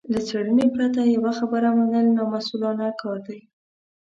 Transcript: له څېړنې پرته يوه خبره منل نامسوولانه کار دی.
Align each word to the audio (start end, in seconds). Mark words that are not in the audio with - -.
له 0.13 0.19
څېړنې 0.27 0.65
پرته 0.75 1.01
يوه 1.15 1.31
خبره 1.39 1.67
منل 1.77 2.07
نامسوولانه 2.17 2.87
کار 3.01 3.17
دی. 3.27 3.39